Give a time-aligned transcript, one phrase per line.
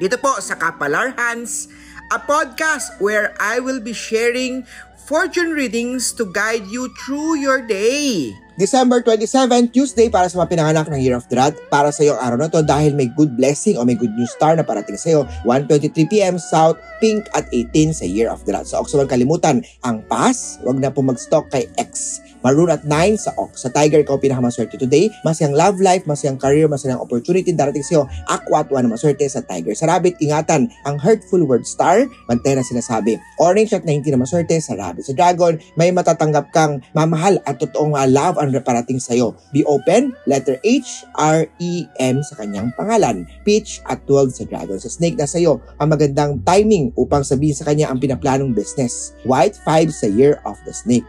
[0.00, 1.68] dito po sa Kapalar Hans,
[2.08, 4.64] a podcast where I will be sharing
[5.04, 8.32] fortune readings to guide you through your day.
[8.60, 11.56] December 27, Tuesday para sa mga pinanganak ng Year of the Rat.
[11.72, 14.52] Para sa iyong araw na to dahil may good blessing o may good news star
[14.52, 15.20] na parating sa iyo.
[15.48, 18.68] 1.23pm South, Pink at 18 sa Year of the Rat.
[18.68, 22.20] So, Ox, huwag kalimutan, ang pass, wag na po mag-stock kay X.
[22.40, 23.64] Maroon at 9 sa Ox.
[23.64, 25.12] Sa Tiger, ikaw pinakamaswerte today.
[25.24, 28.02] Masayang love life, masayang career, masayang opportunity darating sa iyo.
[28.28, 29.76] Aqua at 1 na maswerte sa Tiger.
[29.76, 33.20] Sa Rabbit, ingatan, ang hurtful word star, bantay na sinasabi.
[33.36, 35.04] Orange at 19 na maswerte sa Rabbit.
[35.04, 39.36] Sa Dragon, may matatanggap kang mamahal at totoong uh, love ang parating sa'yo.
[39.54, 43.28] Be open, letter H, R, E, M sa kanyang pangalan.
[43.46, 44.78] Peach at 12 sa Dragon.
[44.80, 49.14] Sa Snake na sa'yo ang magandang timing upang sabihin sa kanya ang pinaplanong business.
[49.22, 51.06] White 5 sa Year of the Snake.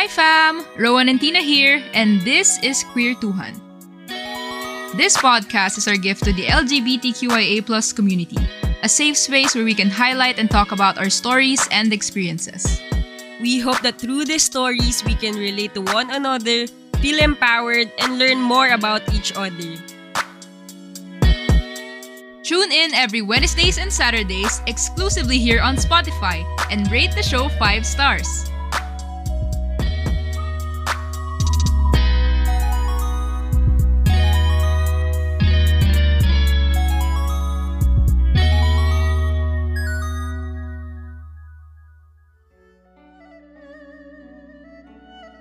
[0.00, 0.64] Hi fam!
[0.80, 3.52] Rowan and Tina here, and this is Queer Tuhan.
[4.96, 7.60] This podcast is our gift to the LGBTQIA
[7.94, 8.40] community,
[8.82, 12.80] a safe space where we can highlight and talk about our stories and experiences.
[13.40, 16.66] We hope that through these stories, we can relate to one another,
[17.00, 19.76] feel empowered, and learn more about each other.
[22.42, 27.86] Tune in every Wednesdays and Saturdays exclusively here on Spotify and rate the show 5
[27.86, 28.49] stars.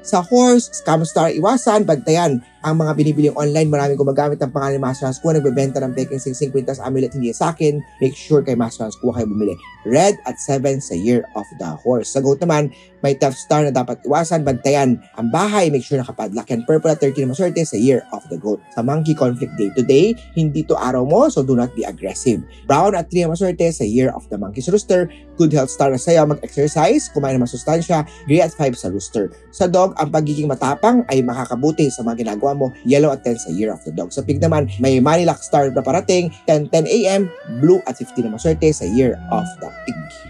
[0.00, 2.40] Sa horse, scam star, iwasan, bantayan.
[2.60, 6.20] Ang mga binibiling online, maraming gumagamit ng pangalan ni Master Hans Kua, nagbebenta ng peking
[6.20, 7.80] 50 amulet hindi sa akin.
[8.04, 9.56] Make sure kay Master Hans Kua kayo bumili.
[9.88, 12.12] Red at 7 sa Year of the Horse.
[12.12, 12.68] Sa goat naman,
[13.00, 15.00] may tough star na dapat iwasan, bantayan.
[15.16, 16.60] Ang bahay, make sure nakapadlock yan.
[16.68, 18.60] Purple at 13 na maswerte sa Year of the Goat.
[18.76, 22.44] Sa Monkey Conflict Day today, hindi to araw mo, so do not be aggressive.
[22.68, 25.08] Brown at 3 na maswerte sa Year of the Monkey's Rooster.
[25.40, 28.04] Good health star na sa'yo, mag-exercise, kumain ng masustansya.
[28.28, 29.32] Gray at 5 sa Rooster.
[29.48, 32.72] Sa Dog, ang pagiging matapang ay makakabuti sa mga ginagawa mo.
[32.86, 34.14] Yellow at 10 sa Year of the Dog.
[34.14, 36.30] Sa Pig naman, may Manilac star na parating.
[36.46, 37.22] 10-10 a.m.
[37.58, 40.29] Blue at 15 na maswerte sa Year of the Pig.